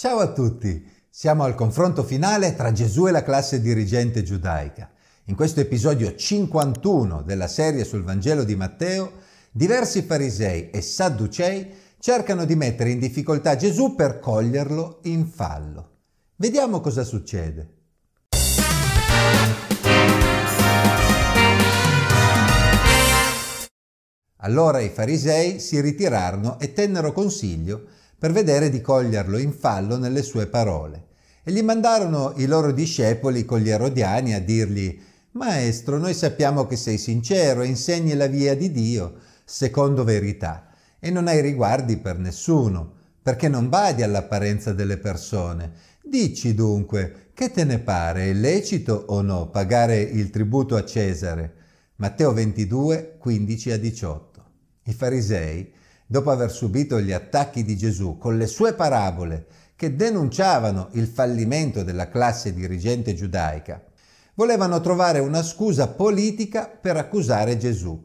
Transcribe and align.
Ciao 0.00 0.20
a 0.20 0.32
tutti, 0.32 0.82
siamo 1.10 1.44
al 1.44 1.54
confronto 1.54 2.02
finale 2.02 2.54
tra 2.54 2.72
Gesù 2.72 3.06
e 3.06 3.10
la 3.10 3.22
classe 3.22 3.60
dirigente 3.60 4.22
giudaica. 4.22 4.90
In 5.24 5.34
questo 5.34 5.60
episodio 5.60 6.14
51 6.14 7.20
della 7.20 7.46
serie 7.46 7.84
sul 7.84 8.02
Vangelo 8.02 8.44
di 8.44 8.56
Matteo, 8.56 9.12
diversi 9.50 10.00
farisei 10.00 10.70
e 10.70 10.80
sadducei 10.80 11.70
cercano 11.98 12.46
di 12.46 12.54
mettere 12.54 12.88
in 12.88 12.98
difficoltà 12.98 13.56
Gesù 13.56 13.94
per 13.94 14.20
coglierlo 14.20 15.00
in 15.02 15.26
fallo. 15.26 15.90
Vediamo 16.36 16.80
cosa 16.80 17.04
succede. 17.04 17.74
Allora 24.36 24.80
i 24.80 24.88
farisei 24.88 25.60
si 25.60 25.78
ritirarono 25.78 26.58
e 26.58 26.72
tennero 26.72 27.12
consiglio 27.12 27.98
per 28.20 28.32
vedere 28.32 28.68
di 28.68 28.82
coglierlo 28.82 29.38
in 29.38 29.50
fallo 29.50 29.96
nelle 29.96 30.22
sue 30.22 30.46
parole. 30.46 31.06
E 31.42 31.52
gli 31.52 31.62
mandarono 31.62 32.34
i 32.36 32.44
loro 32.44 32.70
discepoli 32.70 33.46
con 33.46 33.60
gli 33.60 33.70
erodiani 33.70 34.34
a 34.34 34.40
dirgli 34.40 35.00
Maestro, 35.32 35.96
noi 35.96 36.12
sappiamo 36.12 36.66
che 36.66 36.76
sei 36.76 36.98
sincero 36.98 37.62
e 37.62 37.68
insegni 37.68 38.12
la 38.12 38.26
via 38.26 38.54
di 38.54 38.70
Dio 38.70 39.14
secondo 39.44 40.04
verità 40.04 40.68
e 40.98 41.10
non 41.10 41.28
hai 41.28 41.40
riguardi 41.40 41.96
per 41.96 42.18
nessuno, 42.18 42.92
perché 43.22 43.48
non 43.48 43.70
badi 43.70 44.02
all'apparenza 44.02 44.74
delle 44.74 44.98
persone. 44.98 45.72
Dici 46.02 46.52
dunque, 46.52 47.30
che 47.32 47.50
te 47.50 47.64
ne 47.64 47.78
pare, 47.78 48.24
è 48.28 48.32
lecito 48.34 49.04
o 49.06 49.22
no 49.22 49.48
pagare 49.48 49.98
il 49.98 50.28
tributo 50.28 50.76
a 50.76 50.84
Cesare? 50.84 51.54
Matteo 51.96 52.34
22, 52.34 53.16
15 53.18 53.70
a 53.70 53.78
18. 53.78 54.44
I 54.82 54.92
farisei, 54.92 55.72
dopo 56.10 56.32
aver 56.32 56.50
subito 56.50 57.00
gli 57.00 57.12
attacchi 57.12 57.62
di 57.62 57.76
Gesù 57.76 58.18
con 58.18 58.36
le 58.36 58.48
sue 58.48 58.74
parabole 58.74 59.46
che 59.76 59.94
denunciavano 59.94 60.88
il 60.94 61.06
fallimento 61.06 61.84
della 61.84 62.08
classe 62.08 62.52
dirigente 62.52 63.14
giudaica, 63.14 63.80
volevano 64.34 64.80
trovare 64.80 65.20
una 65.20 65.40
scusa 65.44 65.86
politica 65.86 66.66
per 66.66 66.96
accusare 66.96 67.56
Gesù. 67.56 68.04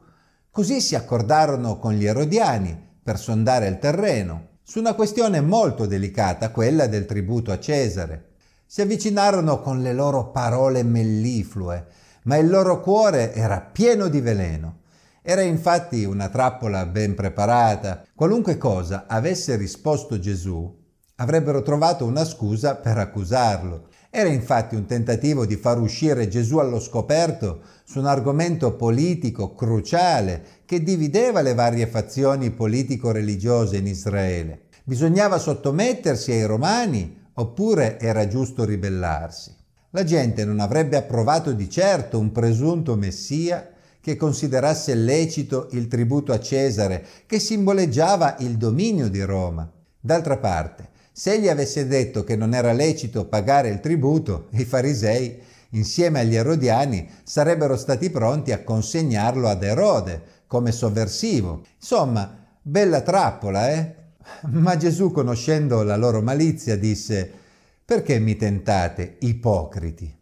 Così 0.51 0.81
si 0.81 0.93
accordarono 0.93 1.79
con 1.79 1.93
gli 1.93 2.05
erodiani 2.05 2.79
per 3.01 3.17
sondare 3.17 3.65
il 3.65 3.79
terreno 3.79 4.49
su 4.61 4.77
una 4.77 4.93
questione 4.93 5.41
molto 5.41 5.87
delicata, 5.87 6.51
quella 6.51 6.85
del 6.85 7.07
tributo 7.07 7.51
a 7.51 7.57
Cesare. 7.57 8.33
Si 8.67 8.81
avvicinarono 8.81 9.61
con 9.61 9.81
le 9.81 9.93
loro 9.93 10.29
parole 10.29 10.83
melliflue, 10.83 11.87
ma 12.25 12.37
il 12.37 12.49
loro 12.49 12.81
cuore 12.81 13.33
era 13.33 13.61
pieno 13.61 14.09
di 14.09 14.21
veleno. 14.21 14.83
Era 15.27 15.41
infatti 15.41 16.03
una 16.03 16.29
trappola 16.29 16.85
ben 16.85 17.15
preparata. 17.15 18.03
Qualunque 18.13 18.59
cosa 18.59 19.05
avesse 19.07 19.55
risposto 19.55 20.19
Gesù, 20.19 20.71
avrebbero 21.15 21.63
trovato 21.63 22.05
una 22.05 22.23
scusa 22.23 22.75
per 22.75 22.99
accusarlo. 22.99 23.87
Era 24.11 24.29
infatti 24.29 24.75
un 24.75 24.85
tentativo 24.85 25.47
di 25.47 25.55
far 25.55 25.79
uscire 25.79 26.27
Gesù 26.27 26.59
allo 26.59 26.79
scoperto 26.79 27.61
su 27.85 27.97
un 27.97 28.05
argomento 28.05 28.75
politico 28.75 29.55
cruciale 29.55 30.61
che 30.63 30.83
divideva 30.83 31.41
le 31.41 31.55
varie 31.55 31.87
fazioni 31.87 32.51
politico-religiose 32.51 33.77
in 33.77 33.87
Israele. 33.87 34.65
Bisognava 34.83 35.39
sottomettersi 35.39 36.33
ai 36.33 36.45
romani 36.45 37.29
oppure 37.33 37.99
era 37.99 38.27
giusto 38.27 38.63
ribellarsi. 38.63 39.55
La 39.89 40.03
gente 40.03 40.45
non 40.45 40.59
avrebbe 40.59 40.97
approvato 40.97 41.51
di 41.51 41.67
certo 41.67 42.19
un 42.19 42.31
presunto 42.31 42.95
messia 42.95 43.71
che 44.05 44.17
considerasse 44.17 44.93
lecito 44.93 45.67
il 45.71 45.87
tributo 45.87 46.31
a 46.31 46.39
Cesare, 46.39 47.03
che 47.25 47.39
simboleggiava 47.39 48.35
il 48.41 48.55
dominio 48.55 49.09
di 49.09 49.23
Roma. 49.23 49.67
D'altra 49.99 50.37
parte, 50.37 50.89
se 51.11 51.31
egli 51.31 51.47
avesse 51.47 51.87
detto 51.87 52.23
che 52.23 52.35
non 52.35 52.53
era 52.53 52.71
lecito 52.71 53.25
pagare 53.25 53.69
il 53.69 53.79
tributo, 53.79 54.49
i 54.51 54.63
farisei, 54.63 55.39
insieme 55.69 56.19
agli 56.19 56.35
erodiani, 56.35 57.09
sarebbero 57.23 57.75
stati 57.75 58.11
pronti 58.11 58.51
a 58.51 58.61
consegnarlo 58.61 59.47
ad 59.47 59.63
Erode 59.63 60.21
come 60.45 60.71
sovversivo. 60.71 61.63
Insomma, 61.79 62.45
bella 62.61 63.01
trappola, 63.01 63.71
eh? 63.71 63.95
Ma 64.51 64.77
Gesù, 64.77 65.09
conoscendo 65.09 65.81
la 65.81 65.95
loro 65.95 66.21
malizia, 66.21 66.77
disse, 66.77 67.27
Perché 67.83 68.19
mi 68.19 68.35
tentate, 68.35 69.15
ipocriti? 69.21 70.15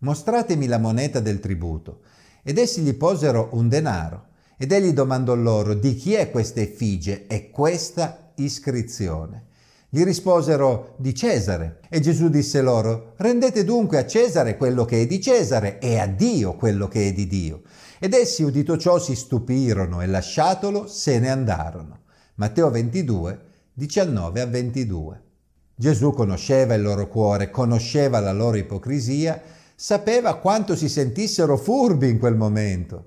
Mostratemi 0.00 0.66
la 0.66 0.78
moneta 0.78 1.20
del 1.20 1.40
tributo. 1.40 2.00
Ed 2.42 2.58
essi 2.58 2.80
gli 2.80 2.94
posero 2.94 3.50
un 3.52 3.68
denaro. 3.68 4.26
Ed 4.56 4.72
egli 4.72 4.92
domandò 4.92 5.34
loro 5.34 5.74
di 5.74 5.94
chi 5.94 6.14
è 6.14 6.30
questa 6.30 6.60
effigie 6.60 7.26
e 7.26 7.50
questa 7.50 8.32
iscrizione. 8.36 9.46
Gli 9.88 10.04
risposero 10.04 10.94
di 10.98 11.14
Cesare. 11.14 11.80
E 11.88 12.00
Gesù 12.00 12.28
disse 12.28 12.60
loro, 12.60 13.14
rendete 13.16 13.64
dunque 13.64 13.98
a 13.98 14.06
Cesare 14.06 14.56
quello 14.56 14.84
che 14.84 15.02
è 15.02 15.06
di 15.06 15.20
Cesare 15.20 15.80
e 15.80 15.98
a 15.98 16.06
Dio 16.06 16.54
quello 16.54 16.86
che 16.86 17.08
è 17.08 17.12
di 17.12 17.26
Dio. 17.26 17.62
Ed 17.98 18.14
essi, 18.14 18.42
udito 18.42 18.76
ciò, 18.78 18.98
si 18.98 19.14
stupirono 19.16 20.00
e 20.00 20.06
lasciatolo 20.06 20.86
se 20.86 21.18
ne 21.18 21.28
andarono. 21.28 22.02
Matteo 22.36 22.70
22, 22.70 23.40
19 23.74 24.40
a 24.40 24.46
22. 24.46 25.22
Gesù 25.74 26.12
conosceva 26.12 26.74
il 26.74 26.82
loro 26.82 27.08
cuore, 27.08 27.50
conosceva 27.50 28.20
la 28.20 28.32
loro 28.32 28.58
ipocrisia 28.58 29.40
sapeva 29.82 30.34
quanto 30.34 30.76
si 30.76 30.90
sentissero 30.90 31.56
furbi 31.56 32.10
in 32.10 32.18
quel 32.18 32.36
momento. 32.36 33.06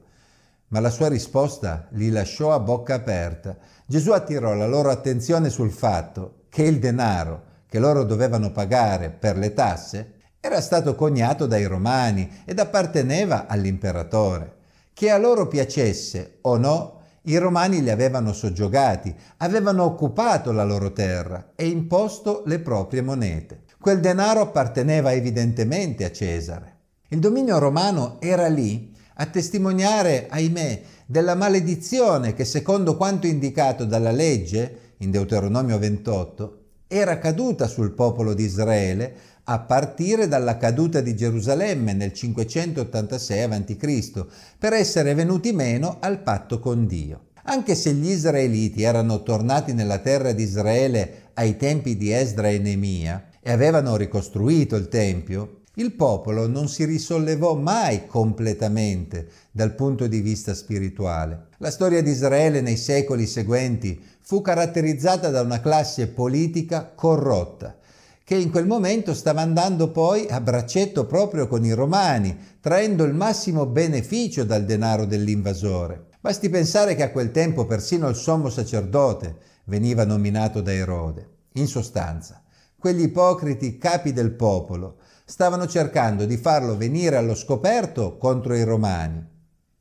Ma 0.69 0.79
la 0.79 0.89
sua 0.89 1.07
risposta 1.07 1.85
li 1.91 2.09
lasciò 2.09 2.51
a 2.51 2.59
bocca 2.59 2.95
aperta. 2.95 3.55
Gesù 3.85 4.09
attirò 4.09 4.55
la 4.55 4.65
loro 4.65 4.89
attenzione 4.89 5.51
sul 5.51 5.69
fatto 5.69 6.45
che 6.49 6.63
il 6.63 6.79
denaro 6.79 7.43
che 7.67 7.77
loro 7.77 8.03
dovevano 8.03 8.51
pagare 8.51 9.11
per 9.11 9.37
le 9.37 9.53
tasse 9.53 10.13
era 10.39 10.61
stato 10.61 10.95
coniato 10.95 11.45
dai 11.45 11.65
romani 11.65 12.41
ed 12.43 12.57
apparteneva 12.57 13.45
all'imperatore. 13.45 14.55
Che 14.93 15.11
a 15.11 15.19
loro 15.19 15.47
piacesse 15.47 16.39
o 16.41 16.57
no, 16.57 17.01
i 17.25 17.37
romani 17.37 17.83
li 17.83 17.91
avevano 17.91 18.33
soggiogati, 18.33 19.13
avevano 19.37 19.83
occupato 19.83 20.51
la 20.51 20.63
loro 20.63 20.91
terra 20.91 21.51
e 21.53 21.67
imposto 21.67 22.41
le 22.47 22.57
proprie 22.57 23.03
monete. 23.03 23.62
Quel 23.83 23.99
denaro 23.99 24.39
apparteneva 24.39 25.11
evidentemente 25.11 26.05
a 26.05 26.11
Cesare. 26.13 26.75
Il 27.09 27.19
dominio 27.19 27.59
romano 27.59 28.15
era 28.21 28.47
lì 28.47 28.93
a 29.15 29.25
testimoniare, 29.25 30.27
ahimè, 30.29 30.81
della 31.05 31.35
maledizione 31.35 32.33
che, 32.33 32.45
secondo 32.45 32.95
quanto 32.95 33.27
indicato 33.27 33.83
dalla 33.83 34.11
legge 34.11 34.93
in 34.99 35.11
Deuteronomio 35.11 35.77
28, 35.77 36.59
era 36.87 37.19
caduta 37.19 37.67
sul 37.67 37.91
popolo 37.91 38.33
di 38.33 38.45
Israele 38.45 39.15
a 39.43 39.59
partire 39.59 40.29
dalla 40.29 40.55
caduta 40.55 41.01
di 41.01 41.13
Gerusalemme 41.13 41.91
nel 41.91 42.13
586 42.13 43.41
a.C., 43.43 44.25
per 44.57 44.71
essere 44.71 45.13
venuti 45.13 45.51
meno 45.51 45.97
al 45.99 46.21
patto 46.21 46.61
con 46.61 46.87
Dio. 46.87 47.31
Anche 47.43 47.75
se 47.75 47.91
gli 47.91 48.11
israeliti 48.11 48.83
erano 48.83 49.23
tornati 49.23 49.73
nella 49.73 49.99
terra 49.99 50.31
di 50.31 50.43
Israele 50.43 51.31
ai 51.33 51.57
tempi 51.57 51.97
di 51.97 52.13
Esdra 52.13 52.47
e 52.47 52.59
Nemia, 52.59 53.27
e 53.43 53.51
avevano 53.51 53.97
ricostruito 53.97 54.75
il 54.77 54.87
Tempio, 54.87 55.57
il 55.75 55.93
popolo 55.93 56.47
non 56.47 56.67
si 56.69 56.85
risollevò 56.85 57.55
mai 57.55 58.05
completamente 58.05 59.27
dal 59.51 59.73
punto 59.73 60.07
di 60.07 60.21
vista 60.21 60.53
spirituale. 60.53 61.47
La 61.57 61.71
storia 61.71 62.01
di 62.01 62.11
Israele 62.11 62.61
nei 62.61 62.77
secoli 62.77 63.25
seguenti 63.25 63.99
fu 64.21 64.41
caratterizzata 64.41 65.29
da 65.29 65.41
una 65.41 65.59
classe 65.59 66.07
politica 66.07 66.91
corrotta, 66.93 67.75
che 68.23 68.35
in 68.35 68.51
quel 68.51 68.67
momento 68.67 69.15
stava 69.15 69.41
andando 69.41 69.89
poi 69.89 70.27
a 70.29 70.39
braccetto 70.39 71.05
proprio 71.05 71.47
con 71.47 71.65
i 71.65 71.73
romani, 71.73 72.37
traendo 72.61 73.03
il 73.03 73.15
massimo 73.15 73.65
beneficio 73.65 74.43
dal 74.43 74.65
denaro 74.65 75.05
dell'invasore. 75.05 76.05
Basti 76.21 76.49
pensare 76.49 76.95
che 76.95 77.03
a 77.03 77.11
quel 77.11 77.31
tempo 77.31 77.65
persino 77.65 78.07
il 78.07 78.15
sommo 78.15 78.49
sacerdote 78.49 79.37
veniva 79.65 80.05
nominato 80.05 80.61
da 80.61 80.71
Erode. 80.71 81.29
In 81.53 81.67
sostanza, 81.67 82.42
quegli 82.83 83.03
ipocriti 83.03 83.77
capi 83.77 84.11
del 84.11 84.31
popolo 84.31 84.97
stavano 85.23 85.67
cercando 85.67 86.25
di 86.25 86.35
farlo 86.35 86.75
venire 86.75 87.15
allo 87.15 87.33
scoperto 87.33 88.17
contro 88.17 88.55
i 88.55 88.63
romani, 88.65 89.25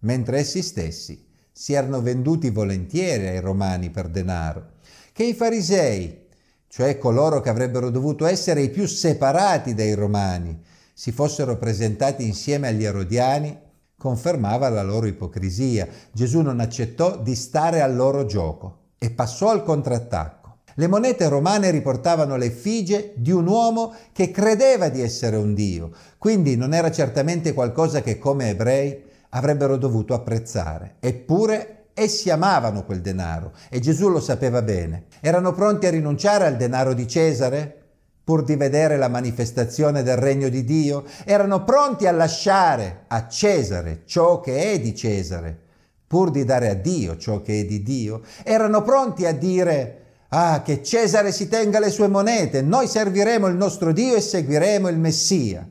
mentre 0.03 0.39
essi 0.39 0.63
stessi 0.63 1.27
si 1.51 1.73
erano 1.73 2.01
venduti 2.01 2.51
volentieri 2.51 3.27
ai 3.27 3.41
romani 3.41 3.91
per 3.91 4.07
denaro, 4.07 4.75
che 5.13 5.25
i 5.25 5.35
farisei, 5.35 6.29
cioè 6.69 6.97
coloro 6.97 7.41
che 7.41 7.49
avrebbero 7.49 7.91
dovuto 7.91 8.25
essere 8.25 8.63
i 8.63 8.71
più 8.71 8.87
separati 8.87 9.75
dai 9.75 9.95
romani, 9.95 10.63
si 10.95 11.11
fossero 11.11 11.57
presentati 11.57 12.25
insieme 12.25 12.69
agli 12.69 12.85
erodiani, 12.85 13.59
confermava 13.99 14.69
la 14.69 14.85
loro 14.85 15.07
ipocrisia. 15.07 15.89
Gesù 16.13 16.41
non 16.41 16.61
accettò 16.61 17.21
di 17.21 17.35
stare 17.35 17.81
al 17.81 17.97
loro 17.97 18.27
gioco 18.27 18.91
e 18.99 19.11
passò 19.11 19.51
al 19.51 19.65
contrattacco. 19.65 20.42
Le 20.75 20.87
monete 20.87 21.29
romane 21.29 21.71
riportavano 21.71 22.37
l'effigie 22.37 23.13
di 23.17 23.31
un 23.31 23.47
uomo 23.47 23.95
che 24.13 24.31
credeva 24.31 24.89
di 24.89 25.03
essere 25.03 25.37
un 25.37 25.55
dio, 25.55 25.91
quindi 26.19 26.57
non 26.57 26.73
era 26.73 26.91
certamente 26.91 27.53
qualcosa 27.53 28.01
che 28.01 28.19
come 28.19 28.51
ebrei 28.51 29.03
avrebbero 29.31 29.77
dovuto 29.77 30.15
apprezzare. 30.15 30.97
Eppure 31.01 31.87
essi 31.95 32.31
amavano 32.31 32.85
quel 32.85 33.01
denaro 33.01 33.53
e 33.69 33.81
Gesù 33.81 34.09
lo 34.09 34.21
sapeva 34.21 34.63
bene. 34.63 35.05
Erano 35.21 35.53
pronti 35.53 35.87
a 35.87 35.91
rinunciare 35.91 36.47
al 36.47 36.57
denaro 36.57 36.95
di 36.95 37.07
Cesare? 37.07 37.77
pur 38.25 38.45
di 38.45 38.55
vedere 38.55 38.97
la 38.97 39.09
manifestazione 39.09 40.05
del 40.05 40.17
regno 40.17 40.49
di 40.49 40.63
Dio, 40.63 41.05
erano 41.25 41.65
pronti 41.65 42.07
a 42.07 42.13
lasciare 42.13 43.05
a 43.09 43.27
Cesare 43.27 44.03
ciò 44.05 44.41
che 44.41 44.73
è 44.73 44.81
di 44.81 44.95
Cesare, 44.95 45.59
pur 46.07 46.31
di 46.31 46.45
dare 46.45 46.69
a 46.69 46.75
Dio 46.75 47.17
ciò 47.17 47.43
che 47.43 47.61
è 47.61 47.65
di 47.65 47.83
Dio, 47.83 48.23
erano 48.45 48.83
pronti 48.83 49.27
a 49.27 49.33
dire 49.33 50.02
Ah, 50.35 50.63
che 50.63 50.83
Cesare 50.83 51.31
si 51.31 51.47
tenga 51.47 51.79
le 51.79 51.91
sue 51.91 52.09
monete, 52.09 52.63
noi 52.63 52.89
serviremo 52.89 53.49
il 53.49 53.55
nostro 53.55 53.93
Dio 53.93 54.17
e 54.17 54.23
seguiremo 54.23 54.89
il 54.89 54.97
Messia. 54.99 55.69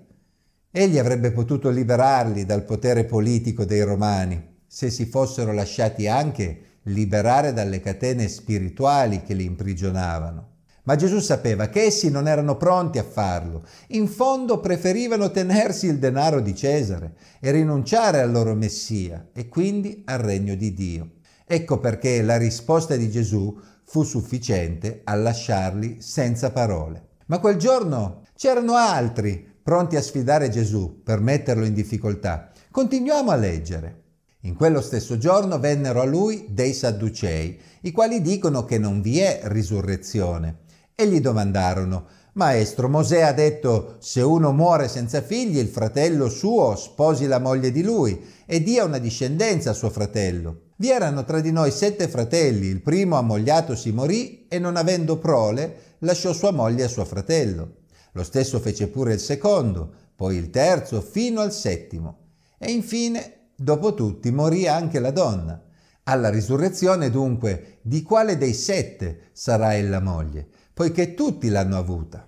Egli 0.69 0.99
avrebbe 0.99 1.31
potuto 1.31 1.71
liberarli 1.71 2.45
dal 2.45 2.63
potere 2.63 3.05
politico 3.05 3.65
dei 3.65 3.81
romani 3.81 4.59
se 4.67 4.91
si 4.91 5.07
fossero 5.07 5.51
lasciati 5.51 6.07
anche 6.07 6.77
liberare 6.83 7.53
dalle 7.53 7.79
catene 7.79 8.27
spirituali 8.27 9.23
che 9.23 9.33
li 9.33 9.45
imprigionavano. 9.45 10.49
Ma 10.83 10.95
Gesù 10.95 11.17
sapeva 11.17 11.69
che 11.69 11.85
essi 11.85 12.11
non 12.11 12.27
erano 12.27 12.55
pronti 12.55 12.99
a 12.99 13.03
farlo. 13.03 13.65
In 13.87 14.07
fondo 14.07 14.59
preferivano 14.59 15.31
tenersi 15.31 15.87
il 15.87 15.97
denaro 15.97 16.39
di 16.39 16.53
Cesare 16.53 17.15
e 17.39 17.49
rinunciare 17.49 18.21
al 18.21 18.31
loro 18.31 18.53
Messia 18.53 19.29
e 19.33 19.49
quindi 19.49 20.03
al 20.05 20.19
regno 20.19 20.53
di 20.53 20.71
Dio. 20.71 21.09
Ecco 21.47 21.79
perché 21.79 22.21
la 22.21 22.37
risposta 22.37 22.95
di 22.95 23.09
Gesù 23.09 23.59
fu 23.91 24.03
sufficiente 24.03 25.01
a 25.03 25.15
lasciarli 25.15 25.97
senza 25.99 26.49
parole. 26.51 27.09
Ma 27.25 27.39
quel 27.39 27.57
giorno 27.57 28.21
c'erano 28.37 28.75
altri 28.75 29.45
pronti 29.61 29.97
a 29.97 30.01
sfidare 30.01 30.47
Gesù 30.47 31.01
per 31.03 31.19
metterlo 31.19 31.65
in 31.65 31.73
difficoltà. 31.73 32.51
Continuiamo 32.71 33.31
a 33.31 33.35
leggere. 33.35 34.03
In 34.43 34.55
quello 34.55 34.79
stesso 34.79 35.17
giorno 35.17 35.59
vennero 35.59 35.99
a 35.99 36.05
lui 36.05 36.45
dei 36.51 36.71
Sadducei, 36.71 37.59
i 37.81 37.91
quali 37.91 38.21
dicono 38.21 38.63
che 38.63 38.77
non 38.77 39.01
vi 39.01 39.19
è 39.19 39.41
risurrezione 39.43 40.59
e 40.95 41.05
gli 41.07 41.19
domandarono, 41.19 42.05
Maestro, 42.33 42.87
Mosè 42.87 43.21
ha 43.21 43.33
detto, 43.33 43.97
se 43.99 44.21
uno 44.21 44.53
muore 44.53 44.87
senza 44.87 45.21
figli, 45.21 45.57
il 45.57 45.67
fratello 45.67 46.29
suo 46.29 46.77
sposi 46.77 47.27
la 47.27 47.39
moglie 47.39 47.71
di 47.71 47.83
lui 47.83 48.23
e 48.45 48.63
dia 48.63 48.85
una 48.85 48.99
discendenza 48.99 49.71
a 49.71 49.73
suo 49.73 49.89
fratello. 49.89 50.69
Vi 50.77 50.89
erano 50.89 51.25
tra 51.25 51.41
di 51.41 51.51
noi 51.51 51.71
sette 51.71 52.07
fratelli, 52.07 52.67
il 52.67 52.81
primo 52.81 53.17
ammogliato 53.17 53.75
si 53.75 53.91
morì 53.91 54.47
e 54.47 54.59
non 54.59 54.77
avendo 54.77 55.17
prole 55.17 55.95
lasciò 55.99 56.31
sua 56.31 56.51
moglie 56.51 56.85
a 56.85 56.87
suo 56.87 57.03
fratello. 57.03 57.79
Lo 58.13 58.23
stesso 58.23 58.61
fece 58.61 58.87
pure 58.87 59.13
il 59.13 59.19
secondo, 59.19 59.91
poi 60.15 60.37
il 60.37 60.49
terzo, 60.49 61.01
fino 61.01 61.41
al 61.41 61.51
settimo. 61.51 62.17
E 62.57 62.71
infine, 62.71 63.49
dopo 63.57 63.93
tutti, 63.93 64.31
morì 64.31 64.69
anche 64.69 64.99
la 64.99 65.11
donna. 65.11 65.61
Alla 66.03 66.29
risurrezione 66.29 67.09
dunque, 67.09 67.79
di 67.81 68.01
quale 68.03 68.37
dei 68.37 68.53
sette 68.53 69.29
sarà 69.33 69.75
ella 69.75 69.99
moglie? 69.99 70.47
Poiché 70.73 71.13
tutti 71.13 71.49
l'hanno 71.49 71.77
avuta. 71.77 72.27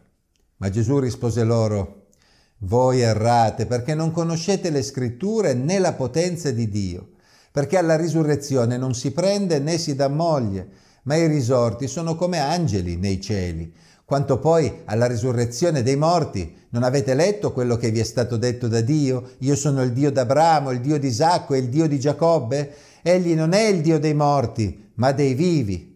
Ma 0.58 0.70
Gesù 0.70 1.00
rispose 1.00 1.44
loro, 1.44 2.08
voi 2.60 3.02
errate 3.02 3.66
perché 3.66 3.94
non 3.94 4.12
conoscete 4.12 4.70
le 4.70 4.82
scritture 4.82 5.54
né 5.54 5.80
la 5.80 5.94
potenza 5.94 6.52
di 6.52 6.70
Dio, 6.70 7.10
perché 7.52 7.78
alla 7.78 7.98
risurrezione 7.98 8.78
non 8.78 8.94
si 8.94 9.12
prende 9.12 9.60
né 9.60 9.78
si 9.78 9.96
dà 9.96 10.08
moglie, 10.08 10.70
ma 11.04 11.16
i 11.16 11.28
risorti 11.28 11.88
sono 11.88 12.16
come 12.16 12.40
angeli 12.40 12.96
nei 12.96 13.20
cieli. 13.20 13.74
Quanto 14.06 14.40
poi 14.40 14.82
alla 14.86 15.08
risurrezione 15.08 15.82
dei 15.82 15.96
morti, 15.96 16.56
non 16.70 16.84
avete 16.84 17.14
letto 17.14 17.52
quello 17.52 17.78
che 17.78 17.92
vi 17.92 18.00
è 18.00 18.04
stato 18.04 18.38
detto 18.38 18.68
da 18.68 18.82
Dio? 18.82 19.32
Io 19.40 19.56
sono 19.56 19.82
il 19.82 19.92
Dio 19.92 20.12
d'Abramo, 20.12 20.72
il 20.72 20.82
Dio 20.82 20.98
di 20.98 21.08
Isacco 21.08 21.54
e 21.54 21.60
il 21.60 21.70
Dio 21.70 21.88
di 21.88 22.00
Giacobbe? 22.00 22.74
Egli 23.02 23.34
non 23.34 23.54
è 23.54 23.68
il 23.68 23.82
Dio 23.82 24.00
dei 24.00 24.14
morti, 24.14 24.92
ma 24.96 25.12
dei 25.12 25.34
vivi. 25.34 25.93